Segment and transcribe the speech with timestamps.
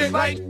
[0.00, 0.40] shit right.